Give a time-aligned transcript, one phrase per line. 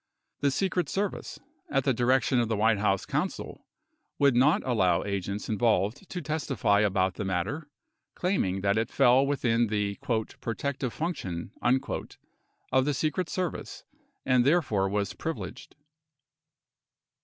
[0.39, 1.39] 31 The Secret Service,
[1.69, 3.67] at the direction of the White House counsel,
[4.17, 7.67] would not allow agents involved to testify about the matter,
[8.15, 9.97] claiming that it fell with in the
[10.41, 11.51] "protective function"
[12.71, 13.83] of the Secret Service
[14.25, 15.75] and therefore was privileged.